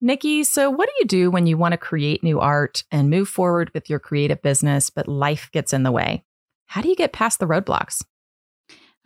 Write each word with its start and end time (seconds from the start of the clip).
Nikki, 0.00 0.44
so 0.44 0.70
what 0.70 0.88
do 0.88 0.92
you 0.98 1.06
do 1.06 1.30
when 1.30 1.46
you 1.46 1.56
want 1.56 1.72
to 1.72 1.78
create 1.78 2.22
new 2.22 2.40
art 2.40 2.84
and 2.90 3.08
move 3.08 3.28
forward 3.28 3.70
with 3.72 3.88
your 3.88 3.98
creative 3.98 4.42
business, 4.42 4.90
but 4.90 5.08
life 5.08 5.48
gets 5.52 5.72
in 5.72 5.82
the 5.82 5.92
way? 5.92 6.24
How 6.66 6.82
do 6.82 6.88
you 6.88 6.96
get 6.96 7.12
past 7.12 7.38
the 7.38 7.46
roadblocks? 7.46 8.04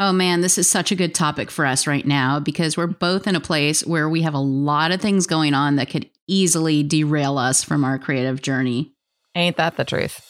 Oh 0.01 0.13
man, 0.13 0.41
this 0.41 0.59
is 0.59 0.71
such 0.71 0.93
a 0.93 0.97
good 0.97 1.15
topic 1.15 1.51
for 1.51 1.67
us 1.67 1.87
right 1.87 2.07
now 2.07 2.39
because 2.41 2.77
we're 2.77 2.87
both 2.87 3.27
in 3.27 3.35
a 3.35 3.41
place 3.41 3.85
where 3.85 4.09
we 4.09 4.23
have 4.23 4.35
a 4.35 4.39
lot 4.39 4.93
of 4.93 5.01
things 5.01 5.27
going 5.27 5.55
on 5.55 5.77
that 5.77 5.91
could 5.91 6.09
easily 6.27 6.83
derail 6.83 7.37
us 7.37 7.65
from 7.65 7.85
our 7.85 7.99
creative 7.99 8.41
journey. 8.41 8.93
Ain't 9.35 9.57
that 9.57 9.77
the 9.77 9.85
truth? 9.85 10.25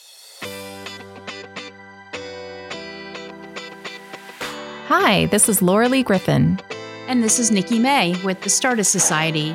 Hi, 4.88 5.27
this 5.27 5.50
is 5.50 5.61
Laura 5.61 5.88
Lee 5.88 6.02
Griffin. 6.02 6.59
And 7.09 7.22
this 7.22 7.38
is 7.38 7.50
Nikki 7.50 7.79
May 7.79 8.18
with 8.25 8.40
the 8.40 8.50
Stardust 8.50 8.90
Society, 8.90 9.54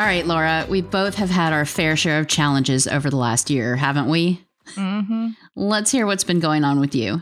All 0.00 0.06
right, 0.06 0.24
Laura, 0.24 0.64
we 0.66 0.80
both 0.80 1.16
have 1.16 1.28
had 1.28 1.52
our 1.52 1.66
fair 1.66 1.94
share 1.94 2.20
of 2.20 2.26
challenges 2.26 2.86
over 2.86 3.10
the 3.10 3.18
last 3.18 3.50
year, 3.50 3.76
haven't 3.76 4.08
we? 4.08 4.42
Mm-hmm. 4.74 5.32
Let's 5.56 5.90
hear 5.90 6.06
what's 6.06 6.24
been 6.24 6.40
going 6.40 6.64
on 6.64 6.80
with 6.80 6.94
you. 6.94 7.20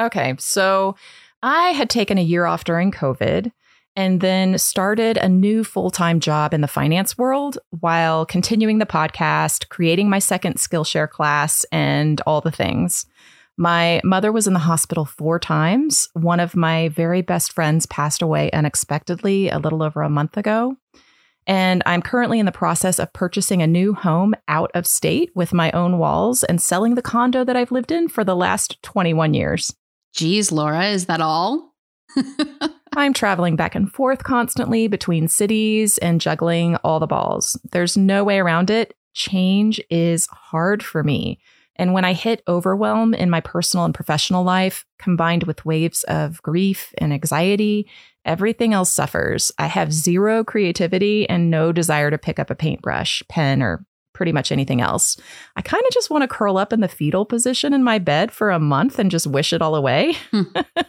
Okay, 0.00 0.34
so 0.38 0.96
I 1.42 1.72
had 1.72 1.90
taken 1.90 2.16
a 2.16 2.22
year 2.22 2.46
off 2.46 2.64
during 2.64 2.92
COVID 2.92 3.52
and 3.94 4.22
then 4.22 4.56
started 4.56 5.18
a 5.18 5.28
new 5.28 5.64
full 5.64 5.90
time 5.90 6.18
job 6.18 6.54
in 6.54 6.62
the 6.62 6.66
finance 6.66 7.18
world 7.18 7.58
while 7.80 8.24
continuing 8.24 8.78
the 8.78 8.86
podcast, 8.86 9.68
creating 9.68 10.08
my 10.08 10.18
second 10.18 10.54
Skillshare 10.54 11.10
class, 11.10 11.66
and 11.70 12.22
all 12.26 12.40
the 12.40 12.50
things. 12.50 13.04
My 13.58 14.00
mother 14.02 14.32
was 14.32 14.46
in 14.46 14.54
the 14.54 14.60
hospital 14.60 15.04
four 15.04 15.38
times. 15.38 16.08
One 16.14 16.40
of 16.40 16.56
my 16.56 16.88
very 16.88 17.20
best 17.20 17.52
friends 17.52 17.84
passed 17.84 18.22
away 18.22 18.50
unexpectedly 18.52 19.50
a 19.50 19.58
little 19.58 19.82
over 19.82 20.00
a 20.00 20.08
month 20.08 20.38
ago. 20.38 20.78
And 21.46 21.82
I'm 21.84 22.02
currently 22.02 22.38
in 22.38 22.46
the 22.46 22.52
process 22.52 22.98
of 22.98 23.12
purchasing 23.12 23.62
a 23.62 23.66
new 23.66 23.94
home 23.94 24.34
out 24.48 24.70
of 24.74 24.86
state 24.86 25.30
with 25.34 25.52
my 25.52 25.70
own 25.72 25.98
walls 25.98 26.42
and 26.44 26.60
selling 26.60 26.94
the 26.94 27.02
condo 27.02 27.44
that 27.44 27.56
I've 27.56 27.72
lived 27.72 27.92
in 27.92 28.08
for 28.08 28.24
the 28.24 28.36
last 28.36 28.82
21 28.82 29.34
years. 29.34 29.74
Geez, 30.14 30.52
Laura, 30.52 30.86
is 30.86 31.06
that 31.06 31.20
all? 31.20 31.74
I'm 32.96 33.12
traveling 33.12 33.56
back 33.56 33.74
and 33.74 33.92
forth 33.92 34.22
constantly 34.22 34.86
between 34.86 35.28
cities 35.28 35.98
and 35.98 36.20
juggling 36.20 36.76
all 36.76 37.00
the 37.00 37.06
balls. 37.06 37.58
There's 37.72 37.96
no 37.96 38.22
way 38.22 38.38
around 38.38 38.70
it. 38.70 38.94
Change 39.14 39.80
is 39.90 40.26
hard 40.28 40.82
for 40.82 41.02
me. 41.02 41.40
And 41.76 41.92
when 41.92 42.04
I 42.04 42.12
hit 42.12 42.42
overwhelm 42.46 43.14
in 43.14 43.30
my 43.30 43.40
personal 43.40 43.84
and 43.84 43.94
professional 43.94 44.44
life, 44.44 44.84
combined 44.98 45.44
with 45.44 45.64
waves 45.64 46.04
of 46.04 46.42
grief 46.42 46.94
and 46.98 47.12
anxiety, 47.12 47.88
everything 48.24 48.72
else 48.72 48.92
suffers. 48.92 49.52
I 49.58 49.66
have 49.66 49.92
zero 49.92 50.44
creativity 50.44 51.28
and 51.28 51.50
no 51.50 51.72
desire 51.72 52.10
to 52.10 52.18
pick 52.18 52.38
up 52.38 52.50
a 52.50 52.54
paintbrush, 52.54 53.22
pen, 53.28 53.62
or 53.62 53.84
pretty 54.14 54.32
much 54.32 54.50
anything 54.50 54.80
else. 54.80 55.16
I 55.56 55.62
kind 55.62 55.82
of 55.84 55.92
just 55.92 56.08
want 56.08 56.22
to 56.22 56.28
curl 56.28 56.56
up 56.56 56.72
in 56.72 56.80
the 56.80 56.88
fetal 56.88 57.26
position 57.26 57.74
in 57.74 57.82
my 57.82 57.98
bed 57.98 58.30
for 58.30 58.50
a 58.50 58.60
month 58.60 58.98
and 58.98 59.10
just 59.10 59.26
wish 59.26 59.52
it 59.52 59.60
all 59.60 59.74
away. 59.74 60.14
Hmm. 60.30 60.42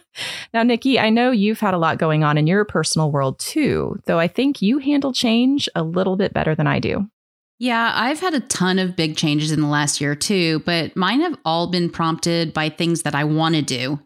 now, 0.54 0.62
Nikki, 0.62 0.98
I 0.98 1.10
know 1.10 1.32
you've 1.32 1.60
had 1.60 1.74
a 1.74 1.78
lot 1.78 1.98
going 1.98 2.24
on 2.24 2.38
in 2.38 2.46
your 2.46 2.64
personal 2.64 3.10
world 3.10 3.38
too, 3.38 3.98
though 4.06 4.20
I 4.20 4.28
think 4.28 4.62
you 4.62 4.78
handle 4.78 5.12
change 5.12 5.68
a 5.74 5.82
little 5.82 6.16
bit 6.16 6.32
better 6.32 6.54
than 6.54 6.68
I 6.68 6.78
do. 6.78 7.10
Yeah, 7.58 7.90
I've 7.94 8.20
had 8.20 8.34
a 8.34 8.40
ton 8.40 8.78
of 8.78 8.96
big 8.96 9.16
changes 9.16 9.50
in 9.50 9.60
the 9.60 9.66
last 9.66 10.00
year 10.00 10.14
too, 10.14 10.60
but 10.66 10.94
mine 10.96 11.22
have 11.22 11.38
all 11.44 11.68
been 11.68 11.88
prompted 11.88 12.52
by 12.52 12.68
things 12.68 13.02
that 13.02 13.14
I 13.14 13.24
want 13.24 13.54
to 13.54 13.62
do. 13.62 13.98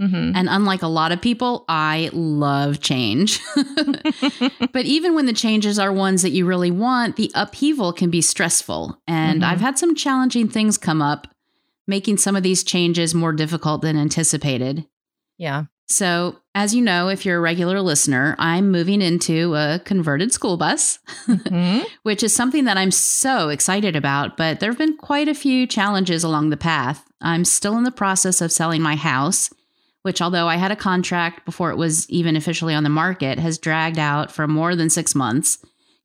Mm-hmm. 0.00 0.32
And 0.36 0.48
unlike 0.50 0.82
a 0.82 0.88
lot 0.88 1.12
of 1.12 1.22
people, 1.22 1.64
I 1.68 2.10
love 2.12 2.80
change. 2.80 3.40
but 4.72 4.84
even 4.84 5.14
when 5.14 5.26
the 5.26 5.32
changes 5.32 5.78
are 5.78 5.92
ones 5.92 6.22
that 6.22 6.30
you 6.30 6.44
really 6.46 6.70
want, 6.70 7.16
the 7.16 7.30
upheaval 7.34 7.92
can 7.92 8.10
be 8.10 8.20
stressful. 8.20 9.00
And 9.06 9.42
Mhm. 9.42 9.46
I've 9.46 9.60
had 9.60 9.78
some 9.78 9.94
challenging 9.94 10.48
things 10.48 10.76
come 10.76 11.00
up, 11.00 11.28
making 11.86 12.18
some 12.18 12.36
of 12.36 12.42
these 12.42 12.62
changes 12.64 13.14
more 13.14 13.32
difficult 13.32 13.80
than 13.82 13.96
anticipated. 13.96 14.84
Yeah. 15.38 15.64
So, 15.88 16.36
as 16.54 16.74
you 16.74 16.82
know, 16.82 17.08
if 17.08 17.24
you're 17.24 17.38
a 17.38 17.40
regular 17.40 17.80
listener, 17.80 18.34
I'm 18.38 18.70
moving 18.72 19.00
into 19.00 19.54
a 19.54 19.80
converted 19.84 20.32
school 20.32 20.56
bus, 20.56 20.98
Mhm. 21.26 21.84
which 22.02 22.22
is 22.24 22.34
something 22.34 22.64
that 22.64 22.76
I'm 22.76 22.90
so 22.90 23.50
excited 23.50 23.94
about. 23.94 24.36
But 24.36 24.58
there 24.58 24.70
have 24.70 24.78
been 24.78 24.96
quite 24.96 25.28
a 25.28 25.34
few 25.34 25.66
challenges 25.66 26.24
along 26.24 26.50
the 26.50 26.56
path. 26.56 27.04
I'm 27.20 27.44
still 27.44 27.78
in 27.78 27.84
the 27.84 27.92
process 27.92 28.40
of 28.40 28.50
selling 28.50 28.82
my 28.82 28.96
house, 28.96 29.48
which, 30.02 30.20
although 30.20 30.48
I 30.48 30.56
had 30.56 30.72
a 30.72 30.76
contract 30.76 31.44
before 31.44 31.70
it 31.70 31.76
was 31.76 32.08
even 32.10 32.34
officially 32.34 32.74
on 32.74 32.82
the 32.82 32.88
market, 32.90 33.38
has 33.38 33.56
dragged 33.58 33.98
out 33.98 34.32
for 34.32 34.48
more 34.48 34.74
than 34.74 34.90
six 34.90 35.14
months, 35.14 35.58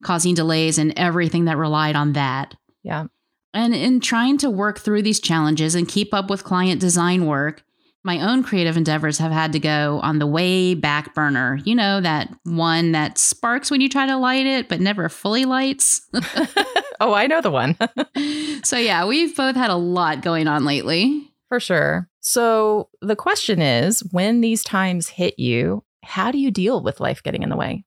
causing 0.04 0.36
delays 0.36 0.78
in 0.78 0.98
everything 0.98 1.46
that 1.46 1.58
relied 1.58 1.96
on 1.96 2.14
that. 2.14 2.54
Yeah. 2.84 3.06
And 3.54 3.74
in 3.74 4.00
trying 4.00 4.38
to 4.40 4.50
work 4.50 4.80
through 4.80 5.02
these 5.02 5.20
challenges 5.20 5.74
and 5.76 5.88
keep 5.88 6.14
up 6.14 6.30
with 6.30 6.44
client 6.44 6.80
design 6.80 7.26
work, 7.26 7.64
my 8.04 8.20
own 8.20 8.44
creative 8.44 8.78
endeavors 8.78 9.18
have 9.20 9.32
had 9.32 9.54
to 9.54 9.60
go 9.60 10.00
on 10.02 10.20
the 10.20 10.28
way 10.28 10.74
back 10.74 11.14
burner. 11.14 11.60
You 11.64 11.76
know, 11.76 12.02
that 12.02 12.34
one 12.44 12.94
that 12.94 13.18
sparks 13.18 13.70
when 13.70 13.82
you 13.82 13.90
try 13.90 14.08
to 14.08 14.18
light 14.18 14.46
it, 14.46 14.68
but 14.68 14.82
never 14.82 15.08
fully 15.10 15.46
lights. 15.46 16.02
oh, 17.00 17.14
I 17.14 17.28
know 17.28 17.42
the 17.42 17.52
one. 17.52 17.78
so, 18.64 18.78
yeah, 18.78 19.06
we've 19.06 19.36
both 19.36 19.56
had 19.56 19.70
a 19.70 19.76
lot 19.76 20.22
going 20.22 20.48
on 20.48 20.66
lately. 20.66 21.32
For 21.50 21.60
sure. 21.60 22.08
So 22.22 22.90
the 23.02 23.16
question 23.16 23.62
is 23.62 24.02
when 24.12 24.42
these 24.42 24.64
times 24.64 25.10
hit 25.10 25.38
you, 25.38 25.84
how 26.04 26.32
do 26.32 26.38
you 26.38 26.50
deal 26.50 26.82
with 26.82 27.00
life 27.00 27.22
getting 27.22 27.44
in 27.44 27.50
the 27.50 27.58
way? 27.58 27.84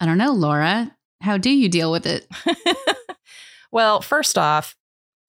I 0.00 0.06
don't 0.06 0.18
know, 0.18 0.32
Laura. 0.32 0.94
How 1.20 1.38
do 1.38 1.50
you 1.50 1.68
deal 1.68 1.90
with 1.90 2.06
it? 2.06 2.26
well, 3.72 4.00
first 4.00 4.36
off, 4.36 4.76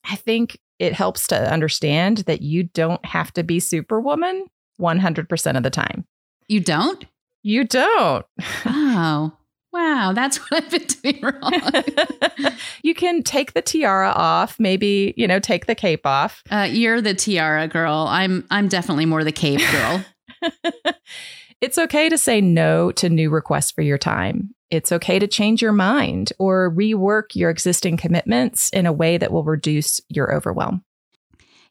I 0.04 0.16
think 0.16 0.60
it 0.80 0.94
helps 0.94 1.28
to 1.28 1.52
understand 1.52 2.20
that 2.20 2.42
you 2.42 2.64
don't 2.64 3.04
have 3.06 3.32
to 3.34 3.44
be 3.44 3.60
Superwoman 3.60 4.48
100% 4.80 5.58
of 5.58 5.64
the 5.64 5.70
time. 5.70 6.06
You 6.48 6.62
don't? 6.62 7.06
You 7.44 7.66
don't. 7.66 8.26
Oh, 8.66 9.34
wow. 9.74 10.14
That's 10.14 10.38
what 10.52 10.64
I've 10.64 10.72
been 10.72 10.88
doing 10.88 11.22
wrong. 11.22 12.54
you 12.82 12.96
can 12.96 13.22
take 13.24 13.54
the 13.54 13.62
tiara 13.62 14.10
off, 14.10 14.60
maybe, 14.60 15.14
you 15.18 15.28
know, 15.28 15.40
take 15.40 15.66
the 15.66 15.76
cape 15.76 16.06
off. 16.06 16.42
Uh, 16.50 16.68
you're 16.70 17.02
the 17.02 17.14
tiara 17.14 17.68
girl. 17.68 18.08
I'm 18.10 18.48
I'm 18.50 18.68
definitely 18.68 19.06
more 19.06 19.24
the 19.24 19.32
cape 19.32 19.62
girl. 19.72 20.04
it's 21.62 21.78
okay 21.78 22.10
to 22.10 22.18
say 22.18 22.42
no 22.42 22.92
to 22.94 23.10
new 23.10 23.30
requests 23.30 23.72
for 23.72 23.82
your 23.82 23.98
time. 23.98 24.56
It's 24.70 24.92
okay 24.92 25.20
to 25.20 25.28
change 25.28 25.62
your 25.62 25.72
mind 25.72 26.32
or 26.38 26.72
rework 26.72 27.36
your 27.36 27.50
existing 27.50 27.98
commitments 27.98 28.70
in 28.70 28.86
a 28.86 28.94
way 28.94 29.18
that 29.18 29.32
will 29.32 29.44
reduce 29.44 30.00
your 30.10 30.34
overwhelm. 30.34 30.84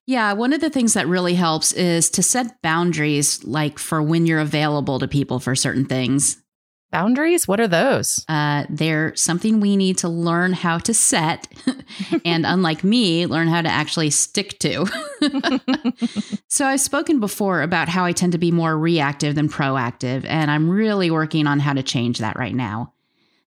Yeah, 0.07 0.33
one 0.33 0.55
of 0.55 0.63
the 0.63 0.71
things 0.71 0.95
that 0.95 1.07
really 1.07 1.35
helps 1.35 1.73
is 1.73 2.09
to 2.11 2.23
set 2.23 2.63
boundaries, 2.63 3.45
like 3.45 3.79
for 3.79 4.03
when 4.03 4.25
you're 4.25 4.41
available 4.41 4.99
to 4.99 5.07
people 5.07 5.39
for 5.39 5.55
certain 5.55 5.85
things. 5.85 6.43
Boundaries? 6.91 7.47
What 7.47 7.61
are 7.61 7.69
those? 7.69 8.25
Uh, 8.29 8.65
they're 8.71 9.15
something 9.15 9.61
we 9.61 9.77
need 9.77 9.99
to 9.99 10.09
learn 10.09 10.55
how 10.55 10.79
to 10.79 10.95
set, 10.95 11.47
and 12.25 12.47
unlike 12.47 12.83
me, 12.83 13.27
learn 13.27 13.49
how 13.49 13.61
to 13.61 13.69
actually 13.69 14.09
stick 14.11 14.59
to. 14.61 14.87
so, 16.49 16.67
I've 16.67 16.81
spoken 16.81 17.21
before 17.21 17.61
about 17.61 17.91
how 17.91 18.05
I 18.05 18.13
tend 18.13 18.33
to 18.33 18.39
be 18.39 18.51
more 18.51 18.79
reactive 18.79 19.35
than 19.35 19.49
proactive, 19.51 20.25
and 20.27 20.51
I'm 20.51 20.71
really 20.71 21.11
working 21.11 21.47
on 21.47 21.61
how 21.61 21.75
to 21.75 21.83
change 21.83 22.19
that 22.19 22.39
right 22.39 22.55
now. 22.55 22.95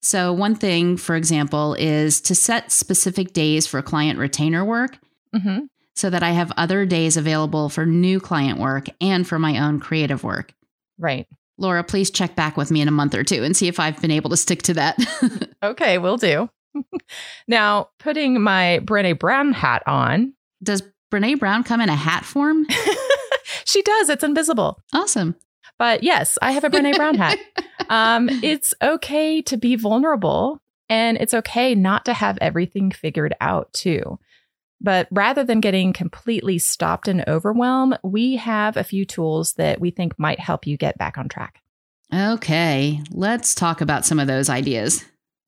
So, 0.01 0.33
one 0.33 0.55
thing, 0.57 0.97
for 0.97 1.15
example, 1.15 1.75
is 1.75 2.21
to 2.23 2.35
set 2.35 2.73
specific 2.73 3.33
days 3.33 3.67
for 3.67 3.81
client 3.83 4.19
retainer 4.19 4.65
work 4.65 4.99
Mm-hmm. 5.35 5.67
so 5.95 6.09
that 6.09 6.23
I 6.23 6.31
have 6.31 6.51
other 6.57 6.87
days 6.87 7.19
available 7.19 7.69
for 7.69 7.85
new 7.85 8.19
client 8.19 8.59
work 8.59 8.87
and 8.99 9.29
for 9.29 9.39
my 9.39 9.59
own 9.59 9.79
creative 9.79 10.25
work. 10.25 10.55
Right. 10.99 11.27
Laura, 11.59 11.83
please 11.83 12.11
check 12.11 12.37
back 12.37 12.57
with 12.57 12.71
me 12.71 12.81
in 12.81 12.89
a 12.89 12.93
month 12.93 13.15
or 13.15 13.25
two 13.25 13.43
and 13.43 13.57
see 13.57 13.69
if 13.69 13.81
I've 13.81 14.01
been 14.01 14.11
able 14.11 14.31
to 14.31 14.37
stick 14.37 14.63
to 14.63 14.75
that. 14.75 14.99
Okay, 15.61 15.99
we'll 15.99 16.19
do. 16.19 16.49
now, 17.49 17.89
putting 17.99 18.41
my 18.41 18.81
Brene 18.85 19.19
Brown 19.19 19.53
hat 19.53 19.83
on. 19.89 20.35
Does 20.63 20.85
Brene 21.13 21.41
Brown 21.41 21.65
come 21.65 21.81
in 21.81 21.89
a 21.89 21.97
hat 21.97 22.25
form? 22.25 22.65
she 23.65 23.83
does, 23.83 24.09
it's 24.09 24.23
invisible. 24.23 24.81
Awesome. 24.93 25.35
But 25.77 26.05
yes, 26.05 26.39
I 26.41 26.53
have 26.53 26.63
a 26.63 26.71
Brene 26.71 26.95
Brown 26.95 27.17
hat. 27.17 27.41
Um, 27.89 28.29
it's 28.29 28.73
okay 28.81 29.43
to 29.43 29.57
be 29.57 29.75
vulnerable 29.75 30.61
and 30.89 31.19
it's 31.19 31.35
okay 31.35 31.75
not 31.75 32.05
to 32.05 32.15
have 32.15 32.39
everything 32.41 32.93
figured 32.93 33.35
out, 33.41 33.73
too. 33.73 34.21
But 34.81 35.09
rather 35.11 35.43
than 35.43 35.61
getting 35.61 35.93
completely 35.93 36.59
stopped 36.59 37.09
and 37.09 37.25
overwhelmed, 37.27 37.99
we 38.03 38.37
have 38.37 38.77
a 38.77 38.85
few 38.85 39.05
tools 39.05 39.55
that 39.55 39.81
we 39.81 39.91
think 39.91 40.19
might 40.19 40.39
help 40.39 40.67
you 40.67 40.77
get 40.77 40.99
back 40.99 41.19
on 41.19 41.29
track. 41.29 41.61
Okay, 42.15 43.03
let's 43.11 43.55
talk 43.55 43.81
about 43.81 44.07
some 44.07 44.19
of 44.19 44.29
those 44.29 44.49
ideas. 44.49 45.05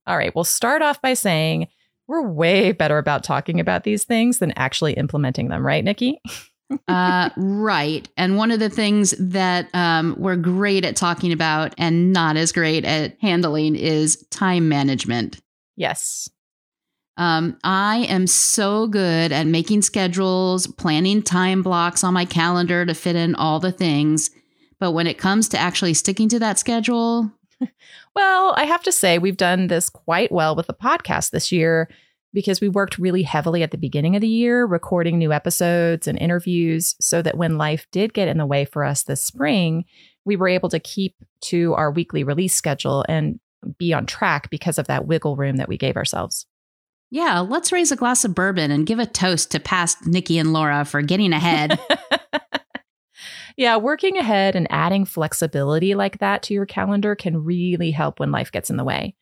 All 0.06 0.16
right, 0.16 0.34
we'll 0.34 0.44
start 0.44 0.82
off 0.82 1.00
by 1.00 1.14
saying 1.14 1.68
we're 2.06 2.26
way 2.26 2.72
better 2.72 2.98
about 2.98 3.22
talking 3.22 3.60
about 3.60 3.84
these 3.84 4.04
things 4.04 4.38
than 4.38 4.52
actually 4.56 4.94
implementing 4.94 5.48
them, 5.48 5.64
right, 5.64 5.84
Nikki? 5.84 6.20
uh, 6.88 7.30
right. 7.36 8.08
And 8.16 8.36
one 8.36 8.50
of 8.50 8.58
the 8.58 8.68
things 8.68 9.14
that 9.18 9.68
um, 9.74 10.16
we're 10.18 10.36
great 10.36 10.84
at 10.84 10.96
talking 10.96 11.32
about 11.32 11.74
and 11.78 12.12
not 12.12 12.36
as 12.36 12.52
great 12.52 12.84
at 12.84 13.16
handling 13.20 13.76
is 13.76 14.26
time 14.30 14.68
management. 14.68 15.40
Yes. 15.76 16.28
Um, 17.20 17.58
I 17.62 18.06
am 18.08 18.26
so 18.26 18.86
good 18.86 19.30
at 19.30 19.46
making 19.46 19.82
schedules, 19.82 20.66
planning 20.66 21.20
time 21.20 21.62
blocks 21.62 22.02
on 22.02 22.14
my 22.14 22.24
calendar 22.24 22.86
to 22.86 22.94
fit 22.94 23.14
in 23.14 23.34
all 23.34 23.60
the 23.60 23.72
things. 23.72 24.30
But 24.78 24.92
when 24.92 25.06
it 25.06 25.18
comes 25.18 25.46
to 25.50 25.58
actually 25.58 25.92
sticking 25.92 26.30
to 26.30 26.38
that 26.38 26.58
schedule, 26.58 27.30
well, 28.16 28.54
I 28.56 28.64
have 28.64 28.82
to 28.84 28.90
say, 28.90 29.18
we've 29.18 29.36
done 29.36 29.66
this 29.66 29.90
quite 29.90 30.32
well 30.32 30.56
with 30.56 30.66
the 30.66 30.72
podcast 30.72 31.30
this 31.30 31.52
year 31.52 31.90
because 32.32 32.62
we 32.62 32.70
worked 32.70 32.96
really 32.96 33.22
heavily 33.22 33.62
at 33.62 33.70
the 33.70 33.76
beginning 33.76 34.16
of 34.16 34.22
the 34.22 34.26
year, 34.26 34.64
recording 34.64 35.18
new 35.18 35.30
episodes 35.30 36.08
and 36.08 36.18
interviews, 36.18 36.96
so 37.02 37.20
that 37.20 37.36
when 37.36 37.58
life 37.58 37.86
did 37.92 38.14
get 38.14 38.28
in 38.28 38.38
the 38.38 38.46
way 38.46 38.64
for 38.64 38.82
us 38.82 39.02
this 39.02 39.22
spring, 39.22 39.84
we 40.24 40.36
were 40.36 40.48
able 40.48 40.70
to 40.70 40.80
keep 40.80 41.16
to 41.42 41.74
our 41.74 41.90
weekly 41.90 42.24
release 42.24 42.54
schedule 42.54 43.04
and 43.10 43.40
be 43.76 43.92
on 43.92 44.06
track 44.06 44.48
because 44.48 44.78
of 44.78 44.86
that 44.86 45.06
wiggle 45.06 45.36
room 45.36 45.56
that 45.56 45.68
we 45.68 45.76
gave 45.76 45.98
ourselves. 45.98 46.46
Yeah, 47.10 47.40
let's 47.40 47.72
raise 47.72 47.90
a 47.90 47.96
glass 47.96 48.24
of 48.24 48.34
bourbon 48.34 48.70
and 48.70 48.86
give 48.86 49.00
a 49.00 49.06
toast 49.06 49.50
to 49.50 49.60
past 49.60 50.06
Nikki 50.06 50.38
and 50.38 50.52
Laura 50.52 50.84
for 50.84 51.02
getting 51.02 51.32
ahead. 51.32 51.78
yeah, 53.56 53.76
working 53.76 54.16
ahead 54.16 54.54
and 54.54 54.68
adding 54.70 55.04
flexibility 55.04 55.96
like 55.96 56.18
that 56.18 56.42
to 56.44 56.54
your 56.54 56.66
calendar 56.66 57.16
can 57.16 57.42
really 57.44 57.90
help 57.90 58.20
when 58.20 58.30
life 58.30 58.52
gets 58.52 58.70
in 58.70 58.76
the 58.76 58.84
way. 58.84 59.16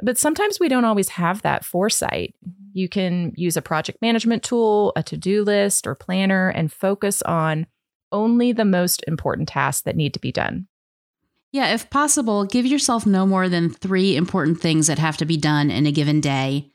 But 0.00 0.18
sometimes 0.18 0.58
we 0.58 0.68
don't 0.68 0.84
always 0.84 1.10
have 1.10 1.42
that 1.42 1.64
foresight. 1.64 2.34
You 2.72 2.88
can 2.88 3.32
use 3.36 3.56
a 3.56 3.62
project 3.62 4.02
management 4.02 4.42
tool, 4.42 4.92
a 4.96 5.02
to 5.04 5.16
do 5.16 5.42
list, 5.42 5.86
or 5.86 5.94
planner 5.94 6.48
and 6.48 6.72
focus 6.72 7.22
on 7.22 7.66
only 8.10 8.52
the 8.52 8.64
most 8.64 9.04
important 9.06 9.48
tasks 9.48 9.82
that 9.82 9.96
need 9.96 10.14
to 10.14 10.20
be 10.20 10.32
done. 10.32 10.66
Yeah, 11.52 11.72
if 11.72 11.88
possible, 11.88 12.44
give 12.44 12.66
yourself 12.66 13.06
no 13.06 13.26
more 13.26 13.48
than 13.48 13.70
three 13.70 14.16
important 14.16 14.60
things 14.60 14.86
that 14.88 14.98
have 14.98 15.16
to 15.18 15.24
be 15.24 15.36
done 15.36 15.70
in 15.70 15.86
a 15.86 15.92
given 15.92 16.20
day. 16.20 16.70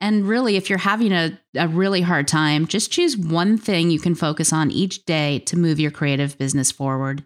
And 0.00 0.28
really, 0.28 0.56
if 0.56 0.70
you're 0.70 0.78
having 0.78 1.12
a, 1.12 1.38
a 1.56 1.66
really 1.66 2.02
hard 2.02 2.28
time, 2.28 2.66
just 2.66 2.92
choose 2.92 3.16
one 3.16 3.58
thing 3.58 3.90
you 3.90 3.98
can 3.98 4.14
focus 4.14 4.52
on 4.52 4.70
each 4.70 5.04
day 5.04 5.40
to 5.40 5.58
move 5.58 5.80
your 5.80 5.90
creative 5.90 6.38
business 6.38 6.70
forward. 6.70 7.24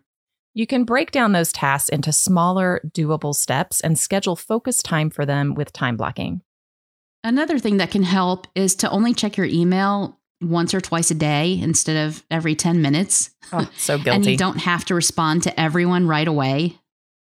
You 0.54 0.66
can 0.66 0.84
break 0.84 1.10
down 1.10 1.32
those 1.32 1.52
tasks 1.52 1.88
into 1.88 2.12
smaller, 2.12 2.80
doable 2.88 3.34
steps 3.34 3.80
and 3.80 3.98
schedule 3.98 4.36
focused 4.36 4.84
time 4.84 5.10
for 5.10 5.24
them 5.24 5.54
with 5.54 5.72
time 5.72 5.96
blocking. 5.96 6.42
Another 7.24 7.58
thing 7.58 7.76
that 7.76 7.90
can 7.90 8.02
help 8.02 8.46
is 8.54 8.74
to 8.76 8.90
only 8.90 9.14
check 9.14 9.36
your 9.36 9.46
email 9.46 10.18
once 10.42 10.74
or 10.74 10.80
twice 10.80 11.10
a 11.10 11.14
day 11.14 11.58
instead 11.62 12.08
of 12.08 12.24
every 12.30 12.54
10 12.54 12.82
minutes. 12.82 13.30
Oh, 13.52 13.70
so 13.76 13.96
guilty. 13.96 14.10
and 14.16 14.26
you 14.26 14.36
don't 14.36 14.58
have 14.58 14.84
to 14.86 14.94
respond 14.94 15.44
to 15.44 15.60
everyone 15.60 16.08
right 16.08 16.26
away. 16.26 16.78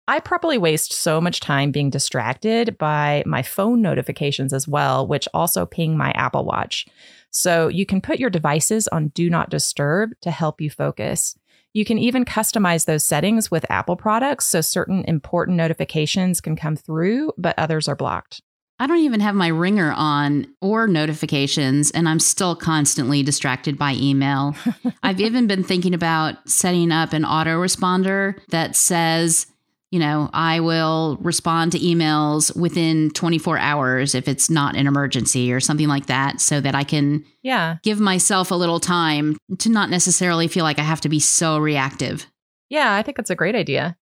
I 0.09 0.21
probably 0.21 0.57
waste 0.57 0.95
so 0.95 1.21
much 1.21 1.39
time 1.39 1.71
being 1.71 1.91
distracted 1.91 2.79
by 2.79 3.23
my 3.27 3.43
phone 3.43 3.83
notifications 3.83 4.55
as 4.55 4.67
well, 4.67 5.07
which 5.07 5.29
also 5.35 5.67
ping 5.67 5.99
my 5.99 6.13
Apple 6.13 6.47
Watch. 6.47 6.87
So 7.31 7.69
you 7.69 7.85
can 7.85 8.01
put 8.01 8.19
your 8.19 8.31
devices 8.31 8.89
on 8.89 9.09
do 9.09 9.29
not 9.29 9.51
disturb 9.51 10.13
to 10.23 10.31
help 10.31 10.63
you 10.63 10.71
focus. 10.71 11.37
You 11.75 11.85
can 11.85 11.99
even 11.99 12.25
customize 12.25 12.87
those 12.87 13.05
settings 13.05 13.51
with 13.51 13.71
Apple 13.71 13.97
products 13.97 14.47
so 14.47 14.63
certain 14.63 15.05
important 15.05 15.59
notifications 15.59 16.41
can 16.41 16.57
come 16.57 16.75
through, 16.75 17.33
but 17.37 17.59
others 17.59 17.87
are 17.87 17.95
blocked. 17.95 18.41
I 18.81 18.87
don't 18.87 19.01
even 19.01 19.21
have 19.21 19.35
my 19.35 19.49
ringer 19.49 19.93
on 19.93 20.47
or 20.63 20.87
notifications, 20.87 21.91
and 21.91 22.09
I'm 22.09 22.21
still 22.21 22.57
constantly 22.57 23.23
distracted 23.23 23.77
by 23.77 23.93
email. 23.93 24.57
I've 25.03 25.21
even 25.21 25.47
been 25.47 25.65
thinking 25.65 25.93
about 25.93 26.49
setting 26.49 26.93
up 26.93 27.13
an 27.13 27.25
autoresponder 27.25 28.39
that 28.49 28.75
says, 28.75 29.49
you 29.91 29.99
know, 29.99 30.29
I 30.33 30.61
will 30.61 31.17
respond 31.21 31.73
to 31.73 31.79
emails 31.79 32.55
within 32.55 33.11
24 33.11 33.59
hours 33.59 34.15
if 34.15 34.29
it's 34.29 34.51
not 34.51 34.77
an 34.77 34.87
emergency 34.87 35.53
or 35.53 35.61
something 35.61 35.89
like 35.89 36.07
that 36.07 36.41
so 36.41 36.61
that 36.61 36.75
I 36.75 36.85
can 36.85 37.25
yeah, 37.43 37.79
give 37.83 37.99
myself 37.99 38.51
a 38.51 38.55
little 38.55 38.81
time 38.81 39.39
to 39.59 39.71
not 39.71 39.89
necessarily 39.89 40.47
feel 40.47 40.65
like 40.65 40.79
I 40.79 40.83
have 40.83 41.01
to 41.03 41.09
be 41.09 41.21
so 41.21 41.59
reactive. 41.59 42.27
Yeah, 42.69 42.95
I 42.95 43.03
think 43.03 43.17
that's 43.17 43.31
a 43.31 43.37
great 43.37 43.55
idea. 43.55 43.97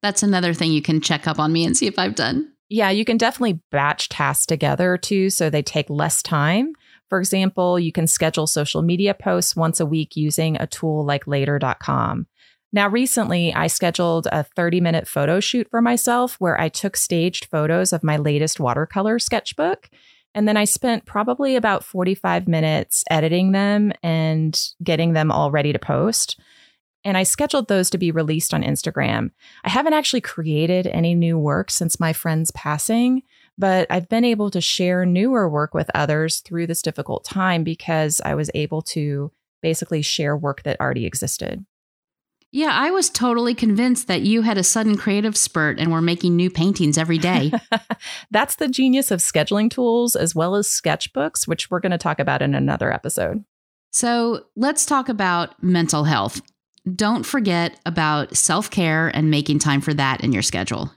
That's 0.00 0.22
another 0.22 0.54
thing 0.54 0.72
you 0.72 0.82
can 0.82 1.00
check 1.00 1.26
up 1.26 1.38
on 1.38 1.52
me 1.52 1.64
and 1.64 1.76
see 1.76 1.86
if 1.86 1.98
I've 1.98 2.14
done. 2.14 2.52
Yeah, 2.68 2.90
you 2.90 3.04
can 3.04 3.18
definitely 3.18 3.60
batch 3.70 4.08
tasks 4.08 4.46
together 4.46 4.96
too 4.96 5.28
so 5.28 5.50
they 5.50 5.62
take 5.62 5.90
less 5.90 6.22
time. 6.22 6.72
For 7.08 7.18
example, 7.18 7.78
you 7.78 7.92
can 7.92 8.06
schedule 8.06 8.46
social 8.46 8.80
media 8.80 9.12
posts 9.12 9.54
once 9.54 9.80
a 9.80 9.86
week 9.86 10.16
using 10.16 10.56
a 10.56 10.66
tool 10.66 11.04
like 11.04 11.26
later.com. 11.26 12.26
Now, 12.72 12.88
recently, 12.88 13.52
I 13.52 13.66
scheduled 13.66 14.28
a 14.32 14.44
30 14.44 14.80
minute 14.80 15.06
photo 15.06 15.40
shoot 15.40 15.68
for 15.70 15.82
myself 15.82 16.36
where 16.38 16.58
I 16.58 16.68
took 16.68 16.96
staged 16.96 17.46
photos 17.46 17.92
of 17.92 18.02
my 18.02 18.16
latest 18.16 18.58
watercolor 18.58 19.18
sketchbook. 19.18 19.90
And 20.34 20.48
then 20.48 20.56
I 20.56 20.64
spent 20.64 21.04
probably 21.04 21.56
about 21.56 21.84
45 21.84 22.48
minutes 22.48 23.04
editing 23.10 23.52
them 23.52 23.92
and 24.02 24.58
getting 24.82 25.12
them 25.12 25.30
all 25.30 25.50
ready 25.50 25.74
to 25.74 25.78
post. 25.78 26.40
And 27.04 27.18
I 27.18 27.24
scheduled 27.24 27.68
those 27.68 27.90
to 27.90 27.98
be 27.98 28.10
released 28.10 28.54
on 28.54 28.62
Instagram. 28.62 29.32
I 29.64 29.68
haven't 29.68 29.92
actually 29.92 30.20
created 30.20 30.86
any 30.86 31.14
new 31.14 31.36
work 31.36 31.70
since 31.70 32.00
my 32.00 32.12
friend's 32.12 32.52
passing, 32.52 33.22
but 33.58 33.86
I've 33.90 34.08
been 34.08 34.24
able 34.24 34.50
to 34.50 34.60
share 34.60 35.04
newer 35.04 35.50
work 35.50 35.74
with 35.74 35.90
others 35.94 36.38
through 36.38 36.68
this 36.68 36.80
difficult 36.80 37.24
time 37.24 37.64
because 37.64 38.22
I 38.24 38.34
was 38.34 38.50
able 38.54 38.82
to 38.82 39.32
basically 39.60 40.00
share 40.00 40.36
work 40.36 40.62
that 40.62 40.80
already 40.80 41.04
existed. 41.04 41.66
Yeah, 42.54 42.70
I 42.70 42.90
was 42.90 43.08
totally 43.08 43.54
convinced 43.54 44.08
that 44.08 44.20
you 44.20 44.42
had 44.42 44.58
a 44.58 44.62
sudden 44.62 44.98
creative 44.98 45.38
spurt 45.38 45.80
and 45.80 45.90
were 45.90 46.02
making 46.02 46.36
new 46.36 46.50
paintings 46.50 46.98
every 46.98 47.16
day. 47.16 47.50
That's 48.30 48.56
the 48.56 48.68
genius 48.68 49.10
of 49.10 49.20
scheduling 49.20 49.70
tools 49.70 50.14
as 50.14 50.34
well 50.34 50.54
as 50.54 50.68
sketchbooks, 50.68 51.48
which 51.48 51.70
we're 51.70 51.80
going 51.80 51.92
to 51.92 51.98
talk 51.98 52.20
about 52.20 52.42
in 52.42 52.54
another 52.54 52.92
episode. 52.92 53.42
So 53.90 54.44
let's 54.54 54.84
talk 54.84 55.08
about 55.08 55.62
mental 55.62 56.04
health. 56.04 56.42
Don't 56.94 57.24
forget 57.24 57.80
about 57.86 58.36
self 58.36 58.70
care 58.70 59.08
and 59.08 59.30
making 59.30 59.60
time 59.60 59.80
for 59.80 59.94
that 59.94 60.22
in 60.22 60.32
your 60.32 60.42
schedule. 60.42 60.92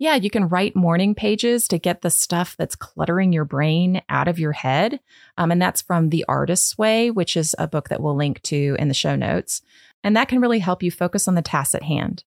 Yeah, 0.00 0.14
you 0.14 0.30
can 0.30 0.48
write 0.48 0.76
morning 0.76 1.16
pages 1.16 1.66
to 1.68 1.78
get 1.78 2.02
the 2.02 2.10
stuff 2.10 2.54
that's 2.56 2.76
cluttering 2.76 3.32
your 3.32 3.44
brain 3.44 4.00
out 4.08 4.28
of 4.28 4.38
your 4.38 4.52
head. 4.52 5.00
Um, 5.36 5.50
and 5.50 5.60
that's 5.60 5.82
from 5.82 6.10
The 6.10 6.24
Artist's 6.28 6.78
Way, 6.78 7.10
which 7.10 7.36
is 7.36 7.56
a 7.58 7.66
book 7.66 7.88
that 7.88 8.00
we'll 8.00 8.14
link 8.14 8.40
to 8.42 8.76
in 8.78 8.86
the 8.86 8.94
show 8.94 9.16
notes. 9.16 9.60
And 10.04 10.16
that 10.16 10.28
can 10.28 10.40
really 10.40 10.58
help 10.58 10.82
you 10.82 10.90
focus 10.90 11.28
on 11.28 11.34
the 11.34 11.42
tasks 11.42 11.74
at 11.74 11.82
hand. 11.82 12.24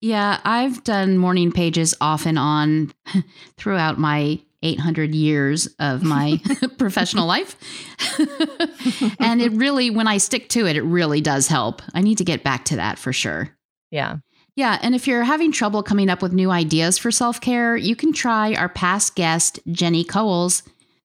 Yeah, 0.00 0.40
I've 0.44 0.82
done 0.82 1.16
morning 1.16 1.52
pages 1.52 1.94
off 2.00 2.26
and 2.26 2.38
on 2.38 2.92
throughout 3.56 3.98
my 3.98 4.40
800 4.62 5.14
years 5.14 5.66
of 5.78 6.02
my 6.02 6.40
professional 6.78 7.26
life. 7.26 7.56
and 9.18 9.40
it 9.40 9.52
really, 9.52 9.90
when 9.90 10.08
I 10.08 10.18
stick 10.18 10.48
to 10.50 10.66
it, 10.66 10.76
it 10.76 10.82
really 10.82 11.20
does 11.20 11.48
help. 11.48 11.82
I 11.94 12.00
need 12.00 12.18
to 12.18 12.24
get 12.24 12.42
back 12.42 12.64
to 12.66 12.76
that 12.76 12.98
for 12.98 13.12
sure. 13.12 13.56
Yeah. 13.90 14.16
Yeah. 14.56 14.78
And 14.82 14.94
if 14.94 15.06
you're 15.06 15.24
having 15.24 15.50
trouble 15.52 15.82
coming 15.82 16.10
up 16.10 16.20
with 16.20 16.32
new 16.32 16.50
ideas 16.50 16.98
for 16.98 17.10
self 17.10 17.40
care, 17.40 17.76
you 17.76 17.96
can 17.96 18.12
try 18.12 18.54
our 18.54 18.68
past 18.68 19.14
guest, 19.14 19.60
Jenny 19.70 20.04
Coles 20.04 20.62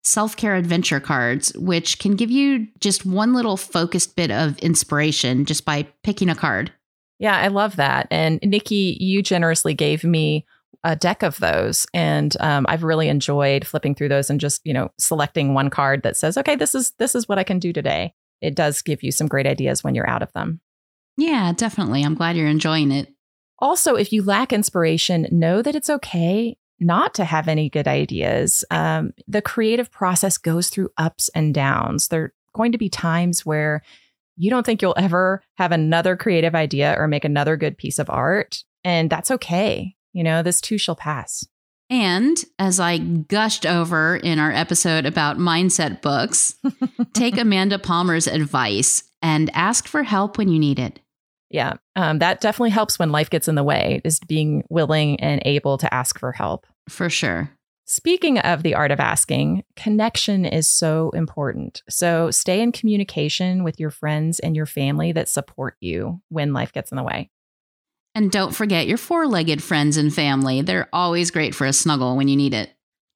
self 0.08 0.36
care 0.36 0.56
adventure 0.56 1.00
cards, 1.00 1.52
which 1.56 2.00
can 2.00 2.16
give 2.16 2.32
you 2.32 2.68
just 2.80 3.06
one 3.06 3.34
little 3.34 3.58
focused 3.58 4.16
bit 4.16 4.32
of 4.32 4.58
inspiration 4.60 5.46
just 5.46 5.66
by 5.66 5.88
picking 6.04 6.30
a 6.30 6.36
card. 6.36 6.72
Yeah, 7.20 7.38
I 7.38 7.48
love 7.48 7.76
that. 7.78 8.08
And 8.12 8.40
Nikki, 8.44 8.98
you 9.00 9.24
generously 9.24 9.74
gave 9.74 10.04
me 10.04 10.46
a 10.84 10.96
deck 10.96 11.24
of 11.24 11.38
those, 11.40 11.88
and 11.94 12.36
um, 12.40 12.66
I've 12.70 12.84
really 12.84 13.10
enjoyed 13.10 13.66
flipping 13.66 13.96
through 13.96 14.10
those 14.10 14.30
and 14.30 14.40
just 14.40 14.62
you 14.64 14.74
know 14.74 14.92
selecting 14.98 15.54
one 15.54 15.70
card 15.70 16.04
that 16.04 16.16
says, 16.16 16.38
"Okay, 16.38 16.56
this 16.56 16.76
is 16.76 16.92
this 17.00 17.16
is 17.16 17.28
what 17.28 17.40
I 17.40 17.44
can 17.44 17.60
do 17.60 17.74
today." 17.74 18.14
It 18.42 18.56
does 18.56 18.82
give 18.82 19.02
you 19.02 19.12
some 19.12 19.28
great 19.28 19.48
ideas 19.48 19.84
when 19.84 19.96
you're 19.96 20.10
out 20.10 20.22
of 20.22 20.32
them. 20.34 20.62
Yeah, 21.18 21.52
definitely. 21.54 22.04
I'm 22.04 22.14
glad 22.14 22.38
you're 22.38 22.48
enjoying 22.48 22.92
it. 22.92 23.12
Also, 23.60 23.96
if 23.96 24.14
you 24.14 24.22
lack 24.22 24.54
inspiration, 24.54 25.28
know 25.32 25.64
that 25.64 25.74
it's 25.76 25.90
okay 25.90 26.58
not 26.80 27.14
to 27.16 27.26
have 27.26 27.48
any 27.48 27.70
good 27.70 27.88
ideas. 27.88 28.64
Um, 28.72 29.14
the 29.28 29.42
creative 29.42 29.92
process 29.92 30.38
goes 30.38 30.70
through 30.70 30.92
ups 30.98 31.30
and 31.36 31.54
downs. 31.54 32.08
There 32.08 32.24
are 32.24 32.34
going 32.54 32.72
to 32.72 32.78
be 32.78 32.90
times 32.90 33.46
where 33.46 33.82
you 34.36 34.50
don't 34.50 34.66
think 34.66 34.82
you'll 34.82 34.94
ever 34.98 35.42
have 35.56 35.72
another 35.72 36.16
creative 36.16 36.56
idea 36.56 36.96
or 36.98 37.08
make 37.08 37.26
another 37.26 37.58
good 37.58 37.78
piece 37.78 38.00
of 38.00 38.10
art. 38.10 38.64
And 38.84 39.10
that's 39.10 39.32
okay. 39.32 39.96
You 40.14 40.24
know, 40.24 40.44
this 40.44 40.62
too 40.62 40.78
shall 40.78 40.96
pass. 40.96 41.46
And 41.90 42.38
as 42.60 42.80
I 42.80 42.98
gushed 42.98 43.66
over 43.66 44.18
in 44.18 44.40
our 44.40 44.52
episode 44.52 45.06
about 45.06 45.38
mindset 45.38 46.02
books, 46.02 46.56
take 47.14 47.38
Amanda 47.38 47.80
Palmer's 47.80 48.28
advice 48.28 49.04
and 49.22 49.50
ask 49.54 49.88
for 49.88 50.04
help 50.04 50.38
when 50.38 50.50
you 50.50 50.60
need 50.60 50.80
it. 50.80 51.00
Yeah, 51.50 51.76
um, 51.96 52.20
that 52.20 52.42
definitely 52.42 52.72
helps 52.72 53.00
when 53.00 53.12
life 53.12 53.30
gets 53.30 53.48
in 53.48 53.56
the 53.56 53.64
way, 53.64 54.02
is 54.04 54.20
being 54.28 54.64
willing 54.70 55.20
and 55.20 55.42
able 55.46 55.78
to 55.78 55.94
ask 55.94 56.20
for 56.20 56.32
help. 56.32 56.68
For 56.90 57.10
sure. 57.10 57.52
Speaking 57.86 58.38
of 58.40 58.64
the 58.64 58.76
art 58.76 58.92
of 58.92 59.00
asking, 59.00 59.64
connection 59.78 60.44
is 60.44 60.70
so 60.70 61.10
important. 61.12 61.84
So 61.90 62.32
stay 62.32 62.62
in 62.62 62.74
communication 62.74 63.64
with 63.64 63.80
your 63.80 63.92
friends 63.92 64.40
and 64.40 64.58
your 64.58 64.66
family 64.66 65.14
that 65.14 65.30
support 65.30 65.78
you 65.80 66.22
when 66.28 66.52
life 66.52 66.74
gets 66.74 66.92
in 66.92 66.98
the 66.98 67.04
way. 67.04 67.30
And 68.14 68.30
don't 68.30 68.54
forget 68.54 68.88
your 68.88 68.98
four 68.98 69.26
legged 69.26 69.64
friends 69.64 69.96
and 69.96 70.14
family. 70.14 70.62
They're 70.62 70.90
always 70.92 71.32
great 71.32 71.56
for 71.56 71.66
a 71.66 71.72
snuggle 71.72 72.18
when 72.18 72.28
you 72.28 72.36
need 72.36 72.54
it. 72.54 72.74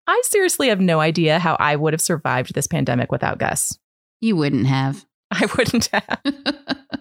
I 0.08 0.22
seriously 0.24 0.70
have 0.70 0.80
no 0.80 1.02
idea 1.02 1.38
how 1.38 1.58
I 1.60 1.76
would 1.76 1.94
have 1.94 2.02
survived 2.02 2.54
this 2.54 2.68
pandemic 2.68 3.12
without 3.12 3.40
Gus. 3.40 3.78
You 4.22 4.38
wouldn't 4.38 4.68
have. 4.68 5.06
I 5.32 5.48
wouldn't 5.58 5.88
have. 5.88 6.22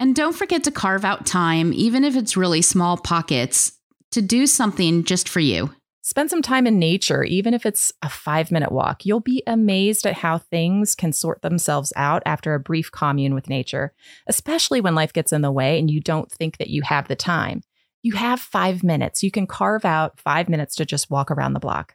and 0.00 0.14
don't 0.14 0.36
forget 0.36 0.64
to 0.64 0.70
carve 0.70 1.04
out 1.04 1.26
time, 1.26 1.72
even 1.72 2.04
if 2.04 2.16
it's 2.16 2.36
really 2.36 2.62
small 2.62 2.96
pockets, 2.96 3.72
to 4.12 4.22
do 4.22 4.46
something 4.46 5.04
just 5.04 5.28
for 5.28 5.40
you. 5.40 5.74
Spend 6.02 6.30
some 6.30 6.40
time 6.40 6.66
in 6.66 6.78
nature, 6.78 7.22
even 7.22 7.52
if 7.52 7.66
it's 7.66 7.92
a 8.00 8.08
five 8.08 8.50
minute 8.50 8.72
walk. 8.72 9.04
You'll 9.04 9.20
be 9.20 9.42
amazed 9.46 10.06
at 10.06 10.14
how 10.14 10.38
things 10.38 10.94
can 10.94 11.12
sort 11.12 11.42
themselves 11.42 11.92
out 11.96 12.22
after 12.24 12.54
a 12.54 12.60
brief 12.60 12.90
commune 12.90 13.34
with 13.34 13.50
nature, 13.50 13.92
especially 14.26 14.80
when 14.80 14.94
life 14.94 15.12
gets 15.12 15.34
in 15.34 15.42
the 15.42 15.52
way 15.52 15.78
and 15.78 15.90
you 15.90 16.00
don't 16.00 16.32
think 16.32 16.56
that 16.56 16.70
you 16.70 16.80
have 16.80 17.08
the 17.08 17.16
time. 17.16 17.60
You 18.02 18.12
have 18.14 18.40
five 18.40 18.82
minutes. 18.82 19.22
You 19.22 19.30
can 19.30 19.46
carve 19.46 19.84
out 19.84 20.18
five 20.18 20.48
minutes 20.48 20.76
to 20.76 20.86
just 20.86 21.10
walk 21.10 21.30
around 21.30 21.52
the 21.52 21.60
block. 21.60 21.94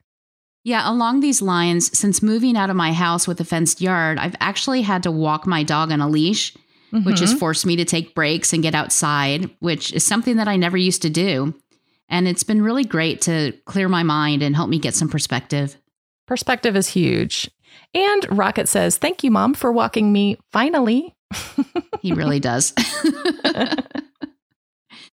Yeah, 0.64 0.90
along 0.90 1.20
these 1.20 1.42
lines, 1.42 1.98
since 1.98 2.22
moving 2.22 2.56
out 2.56 2.70
of 2.70 2.76
my 2.76 2.94
house 2.94 3.28
with 3.28 3.42
a 3.42 3.46
fenced 3.46 3.82
yard, 3.82 4.18
I've 4.20 4.36
actually 4.40 4.84
had 4.84 5.04
to 5.04 5.12
walk 5.12 5.48
my 5.48 5.64
dog 5.64 5.92
on 5.92 6.02
a 6.02 6.08
leash, 6.08 6.56
mm-hmm. 6.94 7.06
which 7.06 7.20
has 7.20 7.34
forced 7.34 7.66
me 7.66 7.76
to 7.78 7.86
take 7.86 8.16
breaks 8.16 8.54
and 8.54 8.64
get 8.64 8.76
outside, 8.76 9.50
which 9.60 9.92
is 9.94 10.06
something 10.06 10.38
that 10.38 10.48
I 10.48 10.56
never 10.56 10.78
used 10.78 11.02
to 11.02 11.10
do. 11.10 11.54
And 12.10 12.28
it's 12.28 12.44
been 12.44 12.62
really 12.62 12.84
great 12.84 13.22
to 13.22 13.54
clear 13.66 13.90
my 13.90 14.04
mind 14.04 14.44
and 14.44 14.56
help 14.56 14.70
me 14.70 14.78
get 14.78 14.94
some 14.94 15.10
perspective. 15.10 15.76
Perspective 16.28 16.76
is 16.76 16.88
huge. 16.88 17.50
And 17.94 18.38
Rocket 18.38 18.70
says, 18.70 18.98
Thank 18.98 19.24
you, 19.24 19.32
Mom, 19.32 19.54
for 19.54 19.72
walking 19.72 20.12
me 20.14 20.38
finally. 20.52 21.16
he 22.02 22.14
really 22.14 22.40
does. 22.42 22.74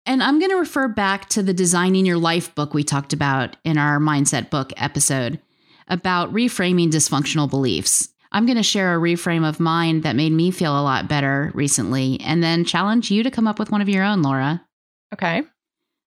and 0.06 0.22
I'm 0.22 0.38
going 0.38 0.50
to 0.50 0.56
refer 0.56 0.88
back 0.88 1.28
to 1.30 1.42
the 1.42 1.54
Designing 1.54 2.04
Your 2.04 2.18
Life 2.18 2.54
book 2.54 2.75
we 2.75 2.84
talked 2.84 3.12
about 3.12 3.56
in 3.64 3.78
our 3.78 3.99
Mindset 3.99 4.50
book 4.50 4.72
episode 4.76 5.40
about 5.88 6.32
reframing 6.32 6.90
dysfunctional 6.90 7.49
beliefs. 7.49 8.08
I'm 8.32 8.46
going 8.46 8.56
to 8.56 8.62
share 8.62 8.94
a 8.94 9.00
reframe 9.00 9.49
of 9.49 9.60
mine 9.60 10.02
that 10.02 10.16
made 10.16 10.32
me 10.32 10.50
feel 10.50 10.78
a 10.78 10.82
lot 10.82 11.08
better 11.08 11.50
recently 11.54 12.20
and 12.20 12.42
then 12.42 12.64
challenge 12.64 13.10
you 13.10 13.22
to 13.22 13.30
come 13.30 13.49
up 13.49 13.58
with 13.58 13.70
one 13.70 13.80
of 13.80 13.88
your 13.88 14.04
own, 14.04 14.22
Laura. 14.22 14.64
Okay. 15.12 15.42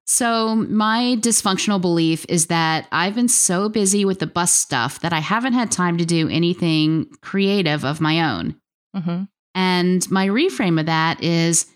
So, 0.06 0.56
my 0.56 1.18
dysfunctional 1.20 1.80
belief 1.80 2.26
is 2.28 2.48
that 2.48 2.88
I've 2.92 3.16
been 3.16 3.30
so 3.30 3.70
busy 3.70 4.04
with 4.04 4.20
the 4.20 4.28
bus 4.28 4.52
stuff 4.52 5.00
that 5.00 5.14
I 5.14 5.20
haven't 5.20 5.54
had 5.54 5.72
time 5.72 5.98
to 5.98 6.06
do 6.06 6.28
anything 6.28 7.08
creative 7.22 7.86
of 7.86 8.02
my 8.02 8.34
own. 8.34 8.56
Mm-hmm. 8.96 9.24
And 9.56 10.12
my 10.12 10.28
reframe 10.28 10.80
of 10.80 10.88
that 10.88 11.24
is 11.24 11.68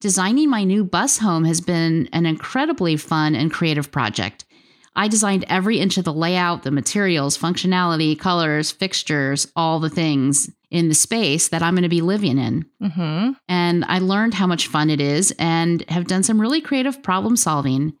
designing 0.00 0.48
my 0.48 0.64
new 0.64 0.84
bus 0.84 1.18
home 1.18 1.44
has 1.44 1.60
been 1.60 2.08
an 2.12 2.26
incredibly 2.26 2.96
fun 2.96 3.34
and 3.34 3.52
creative 3.52 3.90
project. 3.90 4.44
I 4.96 5.08
designed 5.08 5.44
every 5.48 5.78
inch 5.78 5.98
of 5.98 6.04
the 6.04 6.12
layout, 6.12 6.62
the 6.62 6.70
materials, 6.70 7.36
functionality, 7.36 8.18
colors, 8.18 8.70
fixtures, 8.70 9.50
all 9.56 9.80
the 9.80 9.90
things 9.90 10.50
in 10.70 10.88
the 10.88 10.94
space 10.94 11.48
that 11.48 11.62
I'm 11.62 11.74
going 11.74 11.82
to 11.82 11.88
be 11.88 12.00
living 12.00 12.38
in. 12.38 12.66
Mm-hmm. 12.82 13.32
And 13.48 13.84
I 13.86 13.98
learned 13.98 14.34
how 14.34 14.46
much 14.46 14.66
fun 14.66 14.90
it 14.90 15.00
is 15.00 15.32
and 15.38 15.88
have 15.88 16.06
done 16.06 16.22
some 16.22 16.40
really 16.40 16.60
creative 16.60 17.02
problem 17.02 17.36
solving. 17.36 17.94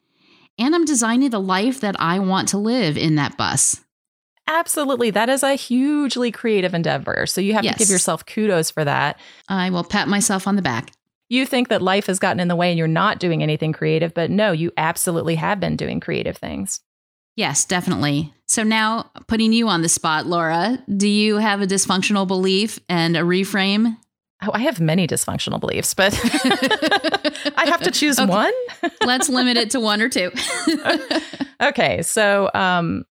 And 0.58 0.74
I'm 0.74 0.84
designing 0.84 1.30
the 1.30 1.40
life 1.40 1.80
that 1.80 1.96
I 1.98 2.18
want 2.20 2.48
to 2.48 2.58
live 2.58 2.96
in 2.96 3.16
that 3.16 3.36
bus. 3.36 3.80
Absolutely. 4.46 5.10
That 5.10 5.28
is 5.28 5.42
a 5.42 5.54
hugely 5.54 6.30
creative 6.30 6.74
endeavor. 6.74 7.26
So 7.26 7.40
you 7.40 7.54
have 7.54 7.64
yes. 7.64 7.74
to 7.74 7.78
give 7.78 7.88
yourself 7.90 8.26
kudos 8.26 8.70
for 8.70 8.84
that. 8.84 9.18
I 9.48 9.70
will 9.70 9.84
pat 9.84 10.06
myself 10.06 10.46
on 10.46 10.56
the 10.56 10.62
back. 10.62 10.92
You 11.28 11.46
think 11.46 11.68
that 11.68 11.82
life 11.82 12.06
has 12.06 12.18
gotten 12.18 12.40
in 12.40 12.48
the 12.48 12.56
way 12.56 12.70
and 12.70 12.78
you're 12.78 12.86
not 12.86 13.18
doing 13.18 13.42
anything 13.42 13.72
creative, 13.72 14.14
but 14.14 14.30
no, 14.30 14.52
you 14.52 14.72
absolutely 14.76 15.36
have 15.36 15.58
been 15.60 15.76
doing 15.76 16.00
creative 16.00 16.36
things. 16.36 16.80
Yes, 17.36 17.64
definitely. 17.64 18.32
So 18.46 18.62
now 18.62 19.10
putting 19.26 19.52
you 19.52 19.68
on 19.68 19.82
the 19.82 19.88
spot, 19.88 20.26
Laura, 20.26 20.78
do 20.96 21.08
you 21.08 21.38
have 21.38 21.62
a 21.62 21.66
dysfunctional 21.66 22.26
belief 22.26 22.78
and 22.88 23.16
a 23.16 23.20
reframe? 23.20 23.96
Oh, 24.42 24.50
I 24.52 24.60
have 24.60 24.80
many 24.80 25.06
dysfunctional 25.06 25.58
beliefs, 25.58 25.94
but 25.94 26.12
I 27.56 27.66
have 27.66 27.82
to 27.82 27.90
choose 27.90 28.18
okay. 28.20 28.30
one. 28.30 28.52
Let's 29.04 29.28
limit 29.28 29.56
it 29.56 29.70
to 29.70 29.80
one 29.80 30.02
or 30.02 30.08
two. 30.08 30.30
okay. 31.62 32.02
So, 32.02 32.50
um, 32.52 33.04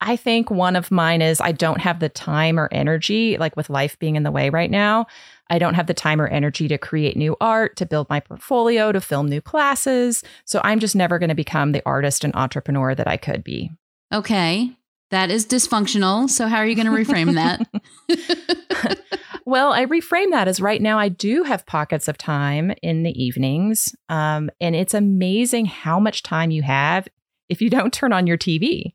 I 0.00 0.16
think 0.16 0.50
one 0.50 0.76
of 0.76 0.90
mine 0.90 1.20
is 1.20 1.40
I 1.40 1.52
don't 1.52 1.80
have 1.80 2.00
the 2.00 2.08
time 2.08 2.58
or 2.58 2.68
energy, 2.72 3.36
like 3.36 3.56
with 3.56 3.68
life 3.68 3.98
being 3.98 4.16
in 4.16 4.22
the 4.22 4.30
way 4.30 4.48
right 4.48 4.70
now. 4.70 5.06
I 5.50 5.58
don't 5.58 5.74
have 5.74 5.88
the 5.88 5.94
time 5.94 6.20
or 6.20 6.28
energy 6.28 6.68
to 6.68 6.78
create 6.78 7.16
new 7.16 7.36
art, 7.40 7.76
to 7.76 7.86
build 7.86 8.08
my 8.08 8.20
portfolio, 8.20 8.92
to 8.92 9.00
film 9.00 9.28
new 9.28 9.40
classes. 9.40 10.22
So 10.44 10.60
I'm 10.64 10.80
just 10.80 10.96
never 10.96 11.18
going 11.18 11.28
to 11.28 11.34
become 11.34 11.72
the 11.72 11.82
artist 11.84 12.24
and 12.24 12.34
entrepreneur 12.34 12.94
that 12.94 13.08
I 13.08 13.16
could 13.16 13.44
be. 13.44 13.70
Okay. 14.12 14.74
That 15.10 15.30
is 15.30 15.44
dysfunctional. 15.44 16.30
So 16.30 16.46
how 16.46 16.58
are 16.58 16.66
you 16.66 16.76
going 16.76 16.86
to 16.86 17.12
reframe 17.12 17.34
that? 17.34 17.66
well, 19.44 19.72
I 19.72 19.84
reframe 19.86 20.30
that 20.30 20.46
as 20.46 20.60
right 20.60 20.80
now 20.80 20.98
I 20.98 21.08
do 21.08 21.42
have 21.42 21.66
pockets 21.66 22.06
of 22.06 22.16
time 22.16 22.72
in 22.80 23.02
the 23.02 23.22
evenings. 23.22 23.94
Um, 24.08 24.50
and 24.60 24.76
it's 24.76 24.94
amazing 24.94 25.66
how 25.66 25.98
much 25.98 26.22
time 26.22 26.52
you 26.52 26.62
have 26.62 27.08
if 27.48 27.60
you 27.60 27.68
don't 27.68 27.92
turn 27.92 28.12
on 28.12 28.28
your 28.28 28.38
TV. 28.38 28.94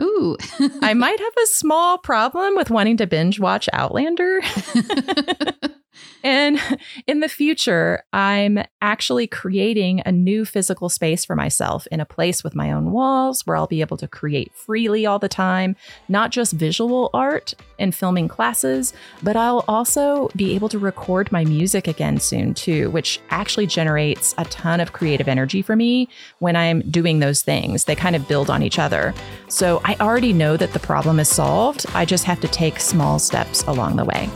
Ooh. 0.00 0.36
I 0.82 0.94
might 0.94 1.18
have 1.18 1.32
a 1.42 1.46
small 1.46 1.98
problem 1.98 2.56
with 2.56 2.70
wanting 2.70 2.96
to 2.98 3.06
binge 3.06 3.38
watch 3.40 3.68
Outlander. 3.72 4.40
And 6.22 6.60
in 7.06 7.20
the 7.20 7.28
future, 7.28 8.02
I'm 8.12 8.58
actually 8.82 9.26
creating 9.26 10.02
a 10.04 10.12
new 10.12 10.44
physical 10.44 10.88
space 10.88 11.24
for 11.24 11.34
myself 11.34 11.86
in 11.90 12.00
a 12.00 12.04
place 12.04 12.44
with 12.44 12.54
my 12.54 12.72
own 12.72 12.92
walls 12.92 13.46
where 13.46 13.56
I'll 13.56 13.66
be 13.66 13.80
able 13.80 13.96
to 13.98 14.08
create 14.08 14.52
freely 14.54 15.06
all 15.06 15.18
the 15.18 15.28
time, 15.28 15.76
not 16.08 16.30
just 16.30 16.52
visual 16.52 17.10
art 17.14 17.54
and 17.78 17.94
filming 17.94 18.28
classes, 18.28 18.92
but 19.22 19.36
I'll 19.36 19.64
also 19.66 20.28
be 20.36 20.54
able 20.54 20.68
to 20.70 20.78
record 20.78 21.32
my 21.32 21.44
music 21.44 21.88
again 21.88 22.20
soon 22.20 22.54
too, 22.54 22.90
which 22.90 23.20
actually 23.30 23.66
generates 23.66 24.34
a 24.36 24.44
ton 24.44 24.80
of 24.80 24.92
creative 24.92 25.28
energy 25.28 25.62
for 25.62 25.76
me 25.76 26.08
when 26.38 26.56
I'm 26.56 26.80
doing 26.90 27.20
those 27.20 27.42
things. 27.42 27.84
They 27.84 27.96
kind 27.96 28.16
of 28.16 28.28
build 28.28 28.50
on 28.50 28.62
each 28.62 28.78
other. 28.78 29.14
So 29.48 29.80
I 29.84 29.96
already 30.00 30.32
know 30.32 30.56
that 30.56 30.72
the 30.72 30.80
problem 30.80 31.18
is 31.18 31.28
solved. 31.28 31.86
I 31.94 32.04
just 32.04 32.24
have 32.24 32.40
to 32.40 32.48
take 32.48 32.78
small 32.80 33.18
steps 33.18 33.62
along 33.62 33.96
the 33.96 34.04
way. 34.04 34.28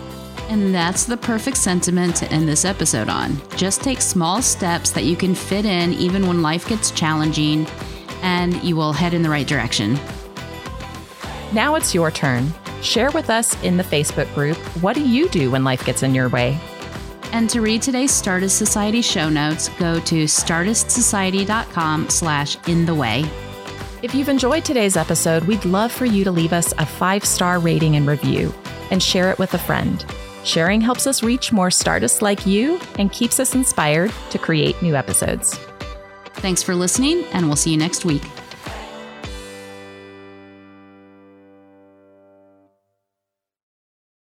And 0.48 0.74
that's 0.74 1.04
the 1.04 1.16
perfect 1.16 1.56
sentiment 1.56 2.16
to 2.16 2.30
end 2.30 2.46
this 2.46 2.64
episode 2.64 3.08
on. 3.08 3.40
Just 3.56 3.82
take 3.82 4.00
small 4.00 4.42
steps 4.42 4.90
that 4.90 5.04
you 5.04 5.16
can 5.16 5.34
fit 5.34 5.64
in 5.64 5.92
even 5.94 6.26
when 6.26 6.42
life 6.42 6.68
gets 6.68 6.90
challenging, 6.90 7.66
and 8.22 8.62
you 8.62 8.76
will 8.76 8.92
head 8.92 9.14
in 9.14 9.22
the 9.22 9.30
right 9.30 9.46
direction. 9.46 9.98
Now 11.52 11.74
it's 11.76 11.94
your 11.94 12.10
turn. 12.10 12.52
Share 12.82 13.10
with 13.12 13.30
us 13.30 13.60
in 13.62 13.76
the 13.76 13.84
Facebook 13.84 14.32
group 14.34 14.56
what 14.82 14.94
do 14.94 15.06
you 15.06 15.28
do 15.28 15.50
when 15.50 15.64
life 15.64 15.84
gets 15.84 16.02
in 16.02 16.14
your 16.14 16.28
way? 16.28 16.58
And 17.32 17.50
to 17.50 17.60
read 17.60 17.82
today's 17.82 18.12
Stardust 18.12 18.58
Society 18.58 19.02
show 19.02 19.28
notes, 19.28 19.68
go 19.70 19.98
to 20.00 20.24
stardustsociety.com 20.24 22.10
slash 22.10 22.56
in 22.68 22.86
the 22.86 22.94
way. 22.94 23.24
If 24.02 24.14
you've 24.14 24.28
enjoyed 24.28 24.64
today's 24.64 24.96
episode, 24.96 25.44
we'd 25.44 25.64
love 25.64 25.90
for 25.90 26.04
you 26.04 26.22
to 26.24 26.30
leave 26.30 26.52
us 26.52 26.72
a 26.78 26.86
five-star 26.86 27.58
rating 27.58 27.96
and 27.96 28.06
review 28.06 28.54
and 28.90 29.02
share 29.02 29.30
it 29.30 29.38
with 29.38 29.54
a 29.54 29.58
friend. 29.58 30.04
Sharing 30.44 30.80
helps 30.80 31.06
us 31.06 31.22
reach 31.22 31.52
more 31.52 31.70
Stardusts 31.70 32.22
like 32.22 32.46
you 32.46 32.78
and 32.98 33.10
keeps 33.10 33.40
us 33.40 33.54
inspired 33.54 34.12
to 34.30 34.38
create 34.38 34.80
new 34.82 34.94
episodes. 34.94 35.58
Thanks 36.34 36.62
for 36.62 36.74
listening, 36.74 37.24
and 37.32 37.46
we'll 37.46 37.56
see 37.56 37.70
you 37.70 37.78
next 37.78 38.04
week. 38.04 38.22